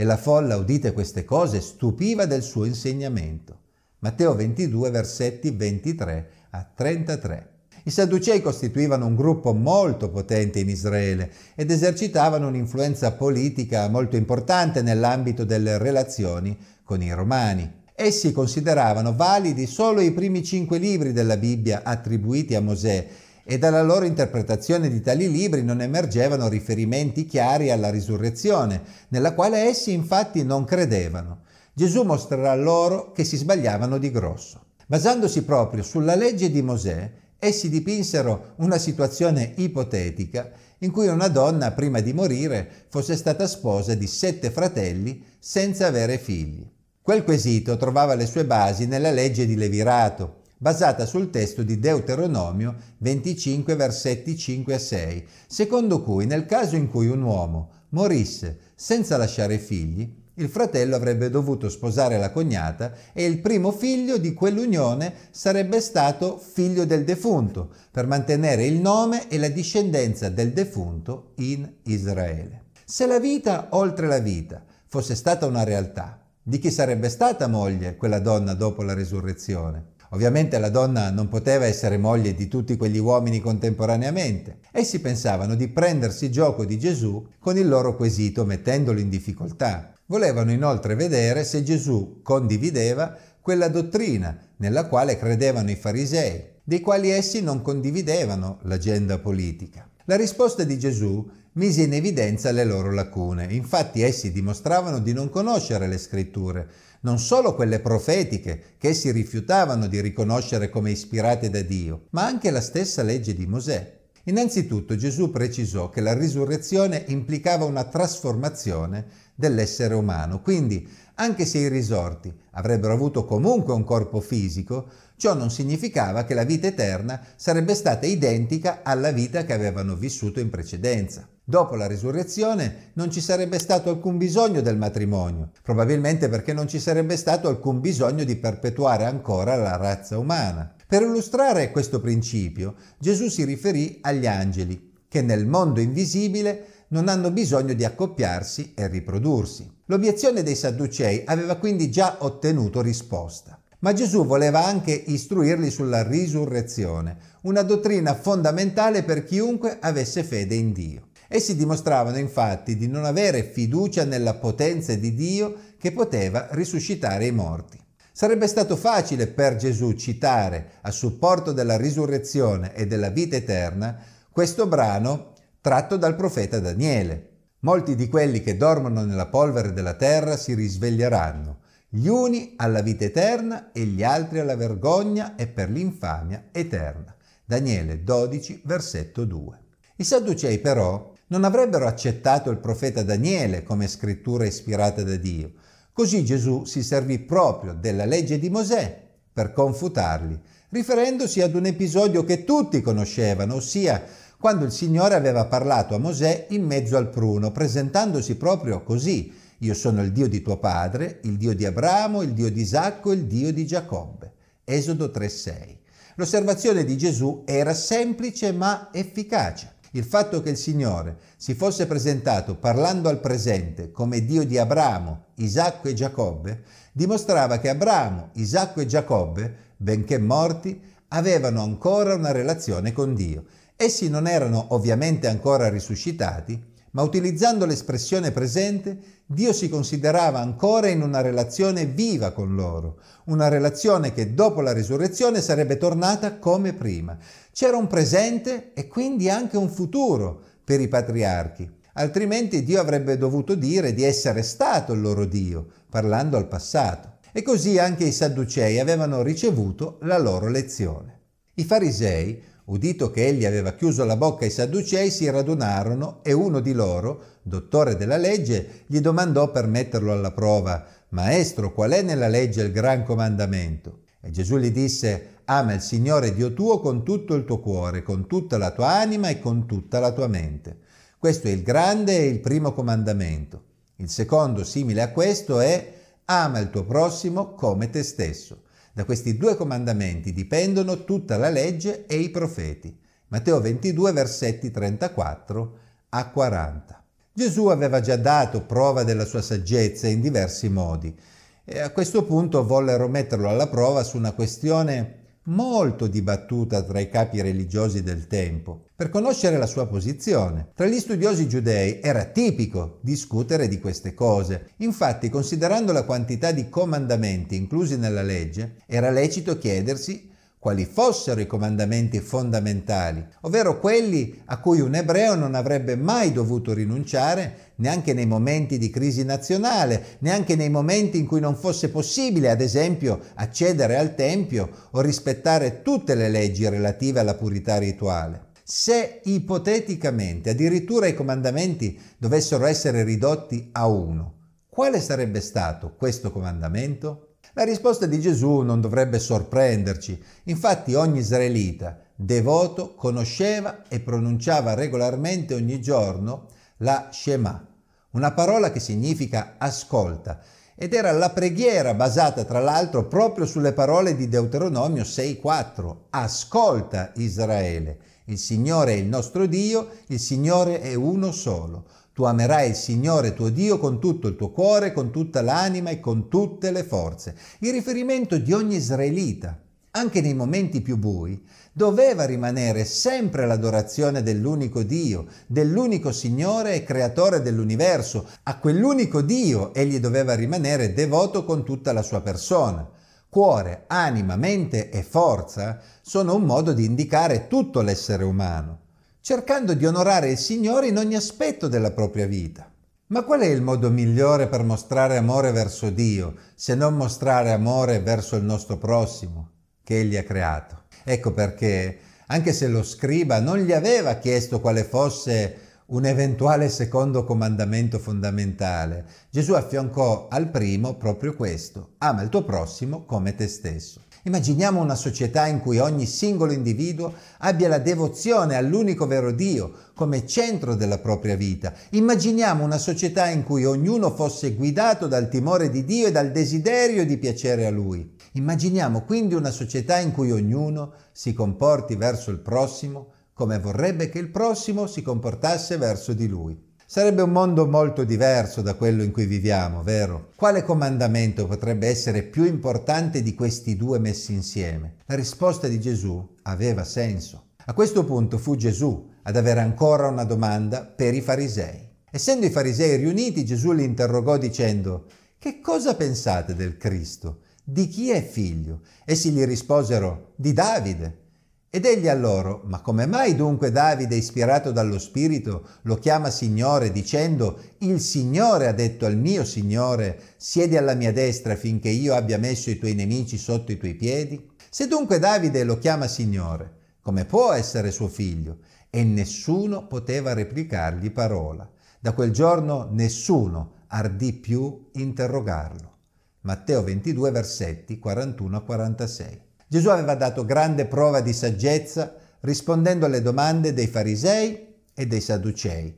E 0.00 0.04
la 0.04 0.16
folla, 0.16 0.54
udite 0.54 0.92
queste 0.92 1.24
cose, 1.24 1.60
stupiva 1.60 2.24
del 2.24 2.44
suo 2.44 2.64
insegnamento. 2.64 3.58
Matteo 3.98 4.32
22, 4.32 4.90
versetti 4.90 5.50
23 5.50 6.28
a 6.50 6.70
33. 6.72 7.48
I 7.82 7.90
Sadducei 7.90 8.40
costituivano 8.40 9.06
un 9.06 9.16
gruppo 9.16 9.52
molto 9.52 10.08
potente 10.08 10.60
in 10.60 10.68
Israele 10.68 11.32
ed 11.56 11.72
esercitavano 11.72 12.46
un'influenza 12.46 13.10
politica 13.10 13.88
molto 13.88 14.14
importante 14.14 14.82
nell'ambito 14.82 15.42
delle 15.42 15.78
relazioni 15.78 16.56
con 16.84 17.02
i 17.02 17.12
Romani. 17.12 17.68
Essi 17.92 18.30
consideravano 18.30 19.16
validi 19.16 19.66
solo 19.66 20.00
i 20.00 20.12
primi 20.12 20.44
cinque 20.44 20.78
libri 20.78 21.10
della 21.10 21.36
Bibbia 21.36 21.82
attribuiti 21.82 22.54
a 22.54 22.60
Mosè 22.60 23.08
e 23.50 23.56
dalla 23.56 23.80
loro 23.80 24.04
interpretazione 24.04 24.90
di 24.90 25.00
tali 25.00 25.30
libri 25.30 25.62
non 25.62 25.80
emergevano 25.80 26.48
riferimenti 26.48 27.24
chiari 27.24 27.70
alla 27.70 27.88
risurrezione, 27.88 28.82
nella 29.08 29.32
quale 29.32 29.62
essi 29.62 29.90
infatti 29.90 30.44
non 30.44 30.66
credevano. 30.66 31.44
Gesù 31.72 32.02
mostrerà 32.02 32.54
loro 32.54 33.10
che 33.12 33.24
si 33.24 33.38
sbagliavano 33.38 33.96
di 33.96 34.10
grosso. 34.10 34.64
Basandosi 34.86 35.44
proprio 35.44 35.82
sulla 35.82 36.14
legge 36.14 36.50
di 36.50 36.60
Mosè, 36.60 37.10
essi 37.38 37.70
dipinsero 37.70 38.52
una 38.56 38.76
situazione 38.76 39.54
ipotetica 39.56 40.50
in 40.80 40.90
cui 40.90 41.06
una 41.06 41.28
donna 41.28 41.72
prima 41.72 42.00
di 42.00 42.12
morire 42.12 42.68
fosse 42.90 43.16
stata 43.16 43.46
sposa 43.46 43.94
di 43.94 44.06
sette 44.06 44.50
fratelli 44.50 45.24
senza 45.38 45.86
avere 45.86 46.18
figli. 46.18 46.70
Quel 47.00 47.24
quesito 47.24 47.78
trovava 47.78 48.14
le 48.14 48.26
sue 48.26 48.44
basi 48.44 48.84
nella 48.84 49.10
legge 49.10 49.46
di 49.46 49.56
Levirato, 49.56 50.37
basata 50.58 51.06
sul 51.06 51.30
testo 51.30 51.62
di 51.62 51.78
Deuteronomio 51.78 52.74
25 52.98 53.76
versetti 53.76 54.36
5 54.36 54.74
a 54.74 54.78
6, 54.78 55.26
secondo 55.46 56.02
cui 56.02 56.26
nel 56.26 56.46
caso 56.46 56.76
in 56.76 56.88
cui 56.88 57.06
un 57.06 57.22
uomo 57.22 57.70
morisse 57.90 58.58
senza 58.74 59.16
lasciare 59.16 59.58
figli, 59.58 60.26
il 60.34 60.48
fratello 60.48 60.94
avrebbe 60.94 61.30
dovuto 61.30 61.68
sposare 61.68 62.16
la 62.16 62.30
cognata 62.30 62.92
e 63.12 63.24
il 63.24 63.40
primo 63.40 63.72
figlio 63.72 64.18
di 64.18 64.34
quell'unione 64.34 65.12
sarebbe 65.30 65.80
stato 65.80 66.38
figlio 66.38 66.84
del 66.84 67.04
defunto, 67.04 67.70
per 67.90 68.06
mantenere 68.06 68.64
il 68.64 68.80
nome 68.80 69.28
e 69.28 69.38
la 69.38 69.48
discendenza 69.48 70.28
del 70.28 70.52
defunto 70.52 71.32
in 71.36 71.68
Israele. 71.84 72.66
Se 72.84 73.06
la 73.06 73.18
vita 73.18 73.68
oltre 73.70 74.06
la 74.06 74.20
vita 74.20 74.62
fosse 74.86 75.16
stata 75.16 75.44
una 75.44 75.64
realtà, 75.64 76.22
di 76.40 76.58
chi 76.58 76.70
sarebbe 76.70 77.08
stata 77.08 77.48
moglie 77.48 77.96
quella 77.96 78.20
donna 78.20 78.54
dopo 78.54 78.82
la 78.82 78.94
risurrezione? 78.94 79.96
Ovviamente 80.10 80.58
la 80.58 80.70
donna 80.70 81.10
non 81.10 81.28
poteva 81.28 81.66
essere 81.66 81.98
moglie 81.98 82.34
di 82.34 82.48
tutti 82.48 82.76
quegli 82.76 82.98
uomini 82.98 83.40
contemporaneamente. 83.40 84.58
Essi 84.72 85.00
pensavano 85.00 85.54
di 85.54 85.68
prendersi 85.68 86.30
gioco 86.30 86.64
di 86.64 86.78
Gesù 86.78 87.26
con 87.38 87.58
il 87.58 87.68
loro 87.68 87.94
quesito 87.96 88.44
mettendolo 88.44 89.00
in 89.00 89.08
difficoltà. 89.08 89.92
Volevano 90.06 90.52
inoltre 90.52 90.94
vedere 90.94 91.44
se 91.44 91.62
Gesù 91.62 92.20
condivideva 92.22 93.16
quella 93.40 93.68
dottrina 93.68 94.38
nella 94.56 94.86
quale 94.86 95.18
credevano 95.18 95.70
i 95.70 95.76
farisei, 95.76 96.56
dei 96.64 96.80
quali 96.80 97.10
essi 97.10 97.42
non 97.42 97.62
condividevano 97.62 98.60
l'agenda 98.62 99.18
politica. 99.18 99.88
La 100.06 100.16
risposta 100.16 100.64
di 100.64 100.78
Gesù 100.78 101.26
mise 101.52 101.82
in 101.82 101.92
evidenza 101.92 102.50
le 102.50 102.64
loro 102.64 102.92
lacune. 102.92 103.46
Infatti 103.50 104.02
essi 104.02 104.32
dimostravano 104.32 105.00
di 105.00 105.12
non 105.12 105.28
conoscere 105.28 105.86
le 105.86 105.98
scritture, 105.98 106.68
non 107.00 107.18
solo 107.18 107.54
quelle 107.54 107.80
profetiche 107.80 108.74
che 108.78 108.88
essi 108.88 109.10
rifiutavano 109.10 109.86
di 109.86 110.00
riconoscere 110.00 110.68
come 110.68 110.90
ispirate 110.90 111.50
da 111.50 111.62
Dio, 111.62 112.06
ma 112.10 112.24
anche 112.24 112.50
la 112.50 112.60
stessa 112.60 113.02
legge 113.02 113.34
di 113.34 113.46
Mosè. 113.46 113.97
Innanzitutto 114.28 114.94
Gesù 114.94 115.30
precisò 115.30 115.88
che 115.88 116.02
la 116.02 116.12
risurrezione 116.12 117.02
implicava 117.06 117.64
una 117.64 117.84
trasformazione 117.84 119.06
dell'essere 119.34 119.94
umano, 119.94 120.42
quindi 120.42 120.86
anche 121.14 121.46
se 121.46 121.60
i 121.60 121.68
risorti 121.68 122.30
avrebbero 122.50 122.92
avuto 122.92 123.24
comunque 123.24 123.72
un 123.72 123.84
corpo 123.84 124.20
fisico, 124.20 124.86
ciò 125.16 125.32
non 125.32 125.50
significava 125.50 126.24
che 126.24 126.34
la 126.34 126.44
vita 126.44 126.66
eterna 126.66 127.18
sarebbe 127.36 127.74
stata 127.74 128.04
identica 128.04 128.80
alla 128.82 129.12
vita 129.12 129.46
che 129.46 129.54
avevano 129.54 129.96
vissuto 129.96 130.40
in 130.40 130.50
precedenza. 130.50 131.26
Dopo 131.42 131.74
la 131.74 131.86
risurrezione 131.86 132.90
non 132.92 133.10
ci 133.10 133.22
sarebbe 133.22 133.58
stato 133.58 133.88
alcun 133.88 134.18
bisogno 134.18 134.60
del 134.60 134.76
matrimonio, 134.76 135.52
probabilmente 135.62 136.28
perché 136.28 136.52
non 136.52 136.68
ci 136.68 136.78
sarebbe 136.78 137.16
stato 137.16 137.48
alcun 137.48 137.80
bisogno 137.80 138.24
di 138.24 138.36
perpetuare 138.36 139.06
ancora 139.06 139.56
la 139.56 139.76
razza 139.76 140.18
umana. 140.18 140.74
Per 140.88 141.02
illustrare 141.02 141.70
questo 141.70 142.00
principio, 142.00 142.74
Gesù 142.98 143.28
si 143.28 143.44
riferì 143.44 143.98
agli 144.00 144.26
angeli, 144.26 144.94
che 145.06 145.20
nel 145.20 145.44
mondo 145.44 145.80
invisibile 145.80 146.86
non 146.88 147.08
hanno 147.08 147.30
bisogno 147.30 147.74
di 147.74 147.84
accoppiarsi 147.84 148.72
e 148.74 148.88
riprodursi. 148.88 149.70
L'obiezione 149.84 150.42
dei 150.42 150.54
Sadducei 150.54 151.24
aveva 151.26 151.56
quindi 151.56 151.90
già 151.90 152.16
ottenuto 152.20 152.80
risposta. 152.80 153.60
Ma 153.80 153.92
Gesù 153.92 154.24
voleva 154.24 154.64
anche 154.64 154.92
istruirli 154.92 155.68
sulla 155.68 156.08
risurrezione, 156.08 157.18
una 157.42 157.60
dottrina 157.60 158.14
fondamentale 158.14 159.02
per 159.02 159.24
chiunque 159.24 159.76
avesse 159.82 160.24
fede 160.24 160.54
in 160.54 160.72
Dio. 160.72 161.08
Essi 161.28 161.54
dimostravano 161.54 162.16
infatti 162.16 162.78
di 162.78 162.88
non 162.88 163.04
avere 163.04 163.42
fiducia 163.42 164.04
nella 164.04 164.36
potenza 164.36 164.94
di 164.94 165.12
Dio 165.12 165.54
che 165.78 165.92
poteva 165.92 166.48
risuscitare 166.52 167.26
i 167.26 167.32
morti. 167.32 167.78
Sarebbe 168.18 168.48
stato 168.48 168.74
facile 168.74 169.28
per 169.28 169.54
Gesù 169.54 169.92
citare 169.92 170.70
a 170.80 170.90
supporto 170.90 171.52
della 171.52 171.76
risurrezione 171.76 172.74
e 172.74 172.84
della 172.84 173.10
vita 173.10 173.36
eterna 173.36 173.96
questo 174.28 174.66
brano 174.66 175.34
tratto 175.60 175.96
dal 175.96 176.16
profeta 176.16 176.58
Daniele. 176.58 177.28
Molti 177.60 177.94
di 177.94 178.08
quelli 178.08 178.40
che 178.40 178.56
dormono 178.56 179.04
nella 179.04 179.26
polvere 179.26 179.72
della 179.72 179.94
terra 179.94 180.36
si 180.36 180.54
risveglieranno, 180.54 181.58
gli 181.88 182.08
uni 182.08 182.54
alla 182.56 182.82
vita 182.82 183.04
eterna 183.04 183.70
e 183.70 183.84
gli 183.84 184.02
altri 184.02 184.40
alla 184.40 184.56
vergogna 184.56 185.36
e 185.36 185.46
per 185.46 185.70
l'infamia 185.70 186.46
eterna. 186.50 187.14
Daniele 187.44 188.02
12, 188.02 188.62
versetto 188.64 189.24
2. 189.24 189.58
I 189.94 190.02
Sadducei 190.02 190.58
però 190.58 191.12
non 191.28 191.44
avrebbero 191.44 191.86
accettato 191.86 192.50
il 192.50 192.58
profeta 192.58 193.04
Daniele 193.04 193.62
come 193.62 193.86
scrittura 193.86 194.44
ispirata 194.44 195.04
da 195.04 195.14
Dio. 195.14 195.52
Così 195.98 196.24
Gesù 196.24 196.64
si 196.64 196.84
servì 196.84 197.18
proprio 197.18 197.74
della 197.74 198.04
legge 198.04 198.38
di 198.38 198.50
Mosè 198.50 199.02
per 199.32 199.52
confutarli, 199.52 200.38
riferendosi 200.68 201.40
ad 201.40 201.56
un 201.56 201.66
episodio 201.66 202.22
che 202.22 202.44
tutti 202.44 202.80
conoscevano, 202.80 203.56
ossia 203.56 204.04
quando 204.38 204.64
il 204.64 204.70
Signore 204.70 205.16
aveva 205.16 205.46
parlato 205.46 205.96
a 205.96 205.98
Mosè 205.98 206.46
in 206.50 206.64
mezzo 206.64 206.96
al 206.96 207.10
pruno, 207.10 207.50
presentandosi 207.50 208.36
proprio 208.36 208.84
così. 208.84 209.32
Io 209.58 209.74
sono 209.74 210.00
il 210.04 210.12
Dio 210.12 210.28
di 210.28 210.40
tuo 210.40 210.58
padre, 210.58 211.18
il 211.24 211.36
Dio 211.36 211.52
di 211.52 211.64
Abramo, 211.64 212.22
il 212.22 212.32
Dio 212.32 212.48
di 212.48 212.60
Isacco, 212.60 213.10
il 213.10 213.24
Dio 213.24 213.52
di 213.52 213.66
Giacobbe. 213.66 214.32
Esodo 214.62 215.06
3.6. 215.06 215.78
L'osservazione 216.14 216.84
di 216.84 216.96
Gesù 216.96 217.42
era 217.44 217.74
semplice 217.74 218.52
ma 218.52 218.90
efficace. 218.92 219.77
Il 219.92 220.04
fatto 220.04 220.42
che 220.42 220.50
il 220.50 220.56
Signore 220.56 221.16
si 221.36 221.54
fosse 221.54 221.86
presentato 221.86 222.56
parlando 222.56 223.08
al 223.08 223.20
presente 223.20 223.90
come 223.90 224.24
Dio 224.24 224.44
di 224.44 224.58
Abramo, 224.58 225.26
Isacco 225.36 225.88
e 225.88 225.94
Giacobbe, 225.94 226.62
dimostrava 226.92 227.58
che 227.58 227.70
Abramo, 227.70 228.30
Isacco 228.34 228.80
e 228.80 228.86
Giacobbe, 228.86 229.54
benché 229.76 230.18
morti, 230.18 230.78
avevano 231.08 231.62
ancora 231.62 232.14
una 232.14 232.32
relazione 232.32 232.92
con 232.92 233.14
Dio. 233.14 233.44
Essi 233.76 234.10
non 234.10 234.26
erano 234.26 234.66
ovviamente 234.70 235.26
ancora 235.26 235.68
risuscitati, 235.68 236.76
ma 236.90 237.02
utilizzando 237.02 237.64
l'espressione 237.64 238.32
presente, 238.32 238.98
Dio 239.24 239.52
si 239.52 239.68
considerava 239.68 240.40
ancora 240.40 240.88
in 240.88 241.02
una 241.02 241.20
relazione 241.20 241.84
viva 241.84 242.32
con 242.32 242.54
loro, 242.54 242.98
una 243.26 243.48
relazione 243.48 244.12
che 244.12 244.34
dopo 244.34 244.62
la 244.62 244.72
risurrezione 244.72 245.42
sarebbe 245.42 245.76
tornata 245.76 246.38
come 246.38 246.72
prima. 246.72 247.16
C'era 247.58 247.76
un 247.76 247.88
presente 247.88 248.70
e 248.72 248.86
quindi 248.86 249.28
anche 249.28 249.56
un 249.56 249.68
futuro 249.68 250.40
per 250.62 250.80
i 250.80 250.86
patriarchi, 250.86 251.68
altrimenti 251.94 252.62
Dio 252.62 252.80
avrebbe 252.80 253.18
dovuto 253.18 253.56
dire 253.56 253.92
di 253.94 254.04
essere 254.04 254.44
stato 254.44 254.92
il 254.92 255.00
loro 255.00 255.24
Dio, 255.24 255.66
parlando 255.90 256.36
al 256.36 256.46
passato. 256.46 257.14
E 257.32 257.42
così 257.42 257.76
anche 257.76 258.04
i 258.04 258.12
Sadducei 258.12 258.78
avevano 258.78 259.22
ricevuto 259.22 259.98
la 260.02 260.18
loro 260.18 260.46
lezione. 260.46 261.22
I 261.54 261.64
farisei 261.64 262.40
Udito 262.66 263.10
che 263.10 263.26
egli 263.26 263.44
aveva 263.44 263.72
chiuso 263.72 264.04
la 264.04 264.16
bocca 264.16 264.44
ai 264.44 264.52
Sadducei, 264.52 265.10
si 265.10 265.28
radunarono 265.28 266.20
e 266.22 266.32
uno 266.32 266.60
di 266.60 266.72
loro, 266.72 267.38
dottore 267.42 267.96
della 267.96 268.18
legge, 268.18 268.84
gli 268.86 269.00
domandò 269.00 269.50
per 269.50 269.66
metterlo 269.66 270.12
alla 270.12 270.30
prova, 270.30 270.86
Maestro, 271.08 271.72
qual 271.72 271.90
è 271.90 272.02
nella 272.02 272.28
legge 272.28 272.62
il 272.62 272.70
gran 272.70 273.02
comandamento? 273.02 274.02
E 274.20 274.30
Gesù 274.30 274.58
gli 274.58 274.70
disse, 274.70 275.37
Ama 275.50 275.72
il 275.72 275.80
Signore 275.80 276.34
Dio 276.34 276.52
tuo 276.52 276.78
con 276.78 277.02
tutto 277.02 277.32
il 277.34 277.46
tuo 277.46 277.58
cuore, 277.58 278.02
con 278.02 278.26
tutta 278.26 278.58
la 278.58 278.70
tua 278.70 278.88
anima 278.98 279.28
e 279.28 279.38
con 279.38 279.64
tutta 279.64 279.98
la 279.98 280.12
tua 280.12 280.26
mente. 280.26 280.80
Questo 281.18 281.48
è 281.48 281.50
il 281.50 281.62
grande 281.62 282.18
e 282.18 282.26
il 282.26 282.40
primo 282.40 282.74
comandamento. 282.74 283.62
Il 283.96 284.10
secondo, 284.10 284.62
simile 284.62 285.00
a 285.00 285.10
questo, 285.10 285.60
è 285.60 285.94
Ama 286.26 286.58
il 286.58 286.68
tuo 286.68 286.84
prossimo 286.84 287.54
come 287.54 287.88
te 287.88 288.02
stesso. 288.02 288.64
Da 288.92 289.06
questi 289.06 289.38
due 289.38 289.56
comandamenti 289.56 290.34
dipendono 290.34 291.04
tutta 291.04 291.38
la 291.38 291.48
legge 291.48 292.04
e 292.04 292.18
i 292.18 292.28
profeti. 292.28 292.94
Matteo 293.28 293.58
22 293.58 294.12
versetti 294.12 294.70
34 294.70 295.78
a 296.10 296.28
40. 296.28 297.04
Gesù 297.32 297.68
aveva 297.68 298.02
già 298.02 298.16
dato 298.16 298.66
prova 298.66 299.02
della 299.02 299.24
sua 299.24 299.40
saggezza 299.40 300.08
in 300.08 300.20
diversi 300.20 300.68
modi 300.68 301.18
e 301.64 301.80
a 301.80 301.88
questo 301.88 302.24
punto 302.24 302.66
vollero 302.66 303.08
metterlo 303.08 303.48
alla 303.48 303.68
prova 303.68 304.02
su 304.02 304.18
una 304.18 304.32
questione 304.32 305.24
molto 305.48 306.06
dibattuta 306.06 306.82
tra 306.82 307.00
i 307.00 307.08
capi 307.08 307.40
religiosi 307.40 308.02
del 308.02 308.26
tempo, 308.26 308.86
per 308.94 309.10
conoscere 309.10 309.58
la 309.58 309.66
sua 309.66 309.86
posizione. 309.86 310.70
Tra 310.74 310.86
gli 310.86 310.98
studiosi 310.98 311.48
giudei 311.48 312.00
era 312.02 312.24
tipico 312.24 312.98
discutere 313.02 313.68
di 313.68 313.78
queste 313.80 314.14
cose. 314.14 314.70
Infatti, 314.78 315.28
considerando 315.28 315.92
la 315.92 316.04
quantità 316.04 316.52
di 316.52 316.68
comandamenti 316.68 317.56
inclusi 317.56 317.96
nella 317.96 318.22
legge, 318.22 318.76
era 318.86 319.10
lecito 319.10 319.58
chiedersi 319.58 320.28
quali 320.58 320.84
fossero 320.84 321.40
i 321.40 321.46
comandamenti 321.46 322.20
fondamentali, 322.20 323.24
ovvero 323.42 323.78
quelli 323.78 324.42
a 324.46 324.58
cui 324.58 324.80
un 324.80 324.94
ebreo 324.94 325.34
non 325.34 325.54
avrebbe 325.54 325.96
mai 325.96 326.32
dovuto 326.32 326.72
rinunciare 326.72 327.72
neanche 327.76 328.12
nei 328.12 328.26
momenti 328.26 328.76
di 328.76 328.90
crisi 328.90 329.24
nazionale, 329.24 330.16
neanche 330.18 330.56
nei 330.56 330.68
momenti 330.68 331.18
in 331.18 331.26
cui 331.26 331.40
non 331.40 331.54
fosse 331.54 331.90
possibile, 331.90 332.50
ad 332.50 332.60
esempio, 332.60 333.20
accedere 333.34 333.96
al 333.96 334.14
Tempio 334.14 334.68
o 334.90 335.00
rispettare 335.00 335.82
tutte 335.82 336.14
le 336.14 336.28
leggi 336.28 336.68
relative 336.68 337.20
alla 337.20 337.34
purità 337.34 337.78
rituale. 337.78 338.46
Se 338.64 339.20
ipoteticamente 339.24 340.50
addirittura 340.50 341.06
i 341.06 341.14
comandamenti 341.14 341.98
dovessero 342.18 342.66
essere 342.66 343.04
ridotti 343.04 343.70
a 343.72 343.86
uno, 343.86 344.34
quale 344.68 345.00
sarebbe 345.00 345.40
stato 345.40 345.94
questo 345.96 346.30
comandamento? 346.30 347.27
La 347.58 347.64
risposta 347.64 348.06
di 348.06 348.20
Gesù 348.20 348.60
non 348.60 348.80
dovrebbe 348.80 349.18
sorprenderci, 349.18 350.22
infatti 350.44 350.94
ogni 350.94 351.18
israelita 351.18 351.98
devoto 352.14 352.94
conosceva 352.94 353.82
e 353.88 353.98
pronunciava 353.98 354.74
regolarmente 354.74 355.54
ogni 355.54 355.80
giorno 355.80 356.46
la 356.76 357.08
Shema, 357.10 357.66
una 358.10 358.30
parola 358.30 358.70
che 358.70 358.78
significa 358.78 359.56
ascolta, 359.58 360.38
ed 360.76 360.94
era 360.94 361.10
la 361.10 361.30
preghiera 361.30 361.94
basata 361.94 362.44
tra 362.44 362.60
l'altro 362.60 363.08
proprio 363.08 363.44
sulle 363.44 363.72
parole 363.72 364.14
di 364.14 364.28
Deuteronomio 364.28 365.02
6:4. 365.02 365.96
Ascolta 366.10 367.10
Israele, 367.16 367.98
il 368.26 368.38
Signore 368.38 368.92
è 368.92 368.96
il 368.98 369.06
nostro 369.06 369.46
Dio, 369.46 369.88
il 370.06 370.20
Signore 370.20 370.80
è 370.80 370.94
uno 370.94 371.32
solo. 371.32 371.86
Tu 372.18 372.24
amerai 372.24 372.70
il 372.70 372.74
Signore 372.74 373.32
tuo 373.32 373.48
Dio 373.48 373.78
con 373.78 374.00
tutto 374.00 374.26
il 374.26 374.34
tuo 374.34 374.50
cuore, 374.50 374.92
con 374.92 375.12
tutta 375.12 375.40
l'anima 375.40 375.90
e 375.90 376.00
con 376.00 376.28
tutte 376.28 376.72
le 376.72 376.82
forze. 376.82 377.36
Il 377.60 377.70
riferimento 377.70 378.38
di 378.38 378.52
ogni 378.52 378.74
israelita, 378.74 379.56
anche 379.92 380.20
nei 380.20 380.34
momenti 380.34 380.80
più 380.80 380.96
bui, 380.96 381.40
doveva 381.72 382.24
rimanere 382.24 382.84
sempre 382.84 383.46
l'adorazione 383.46 384.24
dell'unico 384.24 384.82
Dio, 384.82 385.26
dell'unico 385.46 386.10
Signore 386.10 386.74
e 386.74 386.82
Creatore 386.82 387.40
dell'universo. 387.40 388.26
A 388.42 388.58
quell'unico 388.58 389.22
Dio 389.22 389.72
egli 389.72 390.00
doveva 390.00 390.34
rimanere 390.34 390.92
devoto 390.92 391.44
con 391.44 391.64
tutta 391.64 391.92
la 391.92 392.02
sua 392.02 392.20
persona. 392.20 392.84
Cuore, 393.28 393.84
anima, 393.86 394.34
mente 394.34 394.90
e 394.90 395.04
forza 395.04 395.78
sono 396.02 396.34
un 396.34 396.42
modo 396.42 396.72
di 396.72 396.84
indicare 396.84 397.46
tutto 397.46 397.80
l'essere 397.80 398.24
umano 398.24 398.86
cercando 399.20 399.74
di 399.74 399.86
onorare 399.86 400.30
il 400.30 400.38
Signore 400.38 400.88
in 400.88 400.98
ogni 400.98 401.14
aspetto 401.14 401.68
della 401.68 401.90
propria 401.90 402.26
vita. 402.26 402.70
Ma 403.08 403.22
qual 403.22 403.40
è 403.40 403.46
il 403.46 403.62
modo 403.62 403.90
migliore 403.90 404.48
per 404.48 404.62
mostrare 404.62 405.16
amore 405.16 405.50
verso 405.50 405.88
Dio, 405.88 406.34
se 406.54 406.74
non 406.74 406.94
mostrare 406.94 407.52
amore 407.52 408.00
verso 408.00 408.36
il 408.36 408.44
nostro 408.44 408.76
prossimo, 408.76 409.50
che 409.82 410.00
Egli 410.00 410.16
ha 410.16 410.22
creato? 410.22 410.82
Ecco 411.04 411.32
perché, 411.32 411.98
anche 412.26 412.52
se 412.52 412.68
lo 412.68 412.82
scriba 412.82 413.40
non 413.40 413.58
gli 413.58 413.72
aveva 413.72 414.16
chiesto 414.16 414.60
quale 414.60 414.84
fosse 414.84 415.60
un 415.86 416.04
eventuale 416.04 416.68
secondo 416.68 417.24
comandamento 417.24 417.98
fondamentale, 417.98 419.06
Gesù 419.30 419.54
affiancò 419.54 420.28
al 420.28 420.50
primo 420.50 420.96
proprio 420.96 421.34
questo, 421.34 421.94
ama 421.98 422.20
il 422.20 422.28
tuo 422.28 422.44
prossimo 422.44 423.06
come 423.06 423.34
te 423.34 423.48
stesso. 423.48 424.02
Immaginiamo 424.22 424.80
una 424.80 424.96
società 424.96 425.46
in 425.46 425.60
cui 425.60 425.78
ogni 425.78 426.04
singolo 426.04 426.52
individuo 426.52 427.14
abbia 427.38 427.68
la 427.68 427.78
devozione 427.78 428.56
all'unico 428.56 429.06
vero 429.06 429.30
Dio 429.30 429.72
come 429.94 430.26
centro 430.26 430.74
della 430.74 430.98
propria 430.98 431.36
vita. 431.36 431.72
Immaginiamo 431.90 432.64
una 432.64 432.78
società 432.78 433.28
in 433.28 433.44
cui 433.44 433.64
ognuno 433.64 434.10
fosse 434.10 434.54
guidato 434.54 435.06
dal 435.06 435.28
timore 435.28 435.70
di 435.70 435.84
Dio 435.84 436.08
e 436.08 436.12
dal 436.12 436.32
desiderio 436.32 437.06
di 437.06 437.16
piacere 437.16 437.66
a 437.66 437.70
Lui. 437.70 438.14
Immaginiamo 438.32 439.02
quindi 439.02 439.34
una 439.34 439.50
società 439.50 439.98
in 439.98 440.12
cui 440.12 440.32
ognuno 440.32 440.94
si 441.12 441.32
comporti 441.32 441.94
verso 441.94 442.30
il 442.30 442.38
prossimo 442.38 443.12
come 443.38 443.60
vorrebbe 443.60 444.08
che 444.08 444.18
il 444.18 444.30
prossimo 444.30 444.88
si 444.88 445.00
comportasse 445.00 445.76
verso 445.76 446.12
di 446.12 446.26
lui. 446.26 446.67
Sarebbe 446.90 447.20
un 447.20 447.32
mondo 447.32 447.66
molto 447.66 448.02
diverso 448.02 448.62
da 448.62 448.72
quello 448.72 449.02
in 449.02 449.10
cui 449.10 449.26
viviamo, 449.26 449.82
vero? 449.82 450.30
Quale 450.34 450.62
comandamento 450.62 451.46
potrebbe 451.46 451.86
essere 451.86 452.22
più 452.22 452.44
importante 452.46 453.20
di 453.20 453.34
questi 453.34 453.76
due 453.76 453.98
messi 453.98 454.32
insieme? 454.32 454.94
La 455.04 455.14
risposta 455.14 455.68
di 455.68 455.78
Gesù 455.78 456.36
aveva 456.44 456.84
senso. 456.84 457.48
A 457.66 457.74
questo 457.74 458.06
punto 458.06 458.38
fu 458.38 458.56
Gesù 458.56 459.06
ad 459.24 459.36
avere 459.36 459.60
ancora 459.60 460.08
una 460.08 460.24
domanda 460.24 460.80
per 460.82 461.12
i 461.12 461.20
farisei. 461.20 461.86
Essendo 462.10 462.46
i 462.46 462.50
farisei 462.50 462.96
riuniti, 462.96 463.44
Gesù 463.44 463.72
li 463.72 463.84
interrogò 463.84 464.38
dicendo, 464.38 465.08
che 465.38 465.60
cosa 465.60 465.94
pensate 465.94 466.54
del 466.54 466.78
Cristo? 466.78 467.40
Di 467.62 467.86
chi 467.88 468.12
è 468.12 468.26
figlio? 468.26 468.80
Essi 469.04 469.28
gli 469.28 469.44
risposero, 469.44 470.32
di 470.36 470.54
Davide. 470.54 471.27
Ed 471.70 471.84
egli 471.84 472.08
a 472.08 472.14
loro, 472.14 472.62
ma 472.64 472.80
come 472.80 473.04
mai 473.04 473.36
dunque 473.36 473.70
Davide, 473.70 474.14
ispirato 474.14 474.72
dallo 474.72 474.98
Spirito, 474.98 475.68
lo 475.82 475.96
chiama 475.96 476.30
Signore, 476.30 476.90
dicendo, 476.90 477.60
il 477.80 478.00
Signore 478.00 478.68
ha 478.68 478.72
detto 478.72 479.04
al 479.04 479.18
mio 479.18 479.44
Signore, 479.44 480.18
siedi 480.38 480.78
alla 480.78 480.94
mia 480.94 481.12
destra 481.12 481.56
finché 481.56 481.90
io 481.90 482.14
abbia 482.14 482.38
messo 482.38 482.70
i 482.70 482.78
tuoi 482.78 482.94
nemici 482.94 483.36
sotto 483.36 483.70
i 483.70 483.76
tuoi 483.76 483.94
piedi? 483.94 484.50
Se 484.70 484.86
dunque 484.86 485.18
Davide 485.18 485.62
lo 485.64 485.76
chiama 485.76 486.06
Signore, 486.08 486.76
come 487.02 487.26
può 487.26 487.52
essere 487.52 487.90
suo 487.90 488.08
figlio? 488.08 488.60
E 488.88 489.04
nessuno 489.04 489.86
poteva 489.86 490.32
replicargli 490.32 491.10
parola. 491.10 491.70
Da 492.00 492.12
quel 492.12 492.30
giorno 492.30 492.88
nessuno 492.90 493.84
ardì 493.88 494.32
più 494.32 494.88
interrogarlo. 494.92 495.96
Matteo 496.42 496.82
22 496.82 497.30
versetti 497.30 497.98
41 497.98 498.64
46. 498.64 499.47
Gesù 499.70 499.90
aveva 499.90 500.14
dato 500.14 500.46
grande 500.46 500.86
prova 500.86 501.20
di 501.20 501.34
saggezza 501.34 502.14
rispondendo 502.40 503.04
alle 503.04 503.20
domande 503.20 503.74
dei 503.74 503.86
farisei 503.86 504.66
e 504.94 505.06
dei 505.06 505.20
sadducei. 505.20 505.94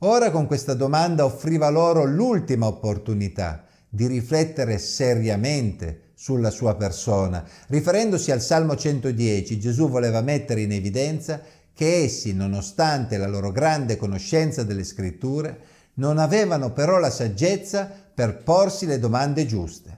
Ora 0.00 0.30
con 0.30 0.46
questa 0.46 0.74
domanda 0.74 1.24
offriva 1.24 1.70
loro 1.70 2.04
l'ultima 2.04 2.66
opportunità 2.66 3.64
di 3.88 4.06
riflettere 4.06 4.76
seriamente 4.76 6.10
sulla 6.14 6.50
sua 6.50 6.76
persona. 6.76 7.42
Riferendosi 7.68 8.30
al 8.32 8.42
Salmo 8.42 8.76
110, 8.76 9.58
Gesù 9.58 9.88
voleva 9.88 10.20
mettere 10.20 10.60
in 10.60 10.72
evidenza 10.72 11.40
che 11.72 12.02
essi, 12.02 12.34
nonostante 12.34 13.16
la 13.16 13.26
loro 13.26 13.50
grande 13.50 13.96
conoscenza 13.96 14.62
delle 14.62 14.84
scritture, 14.84 15.58
non 15.94 16.18
avevano 16.18 16.72
però 16.72 16.98
la 16.98 17.10
saggezza 17.10 17.90
per 18.14 18.42
porsi 18.42 18.84
le 18.84 18.98
domande 18.98 19.46
giuste 19.46 19.95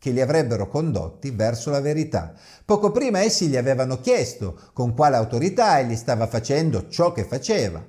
che 0.00 0.10
li 0.12 0.22
avrebbero 0.22 0.66
condotti 0.66 1.30
verso 1.30 1.70
la 1.70 1.82
verità. 1.82 2.32
Poco 2.64 2.90
prima 2.90 3.20
essi 3.20 3.48
gli 3.48 3.56
avevano 3.58 4.00
chiesto 4.00 4.58
con 4.72 4.94
quale 4.94 5.16
autorità 5.16 5.78
egli 5.78 5.94
stava 5.94 6.26
facendo 6.26 6.88
ciò 6.88 7.12
che 7.12 7.24
faceva, 7.24 7.86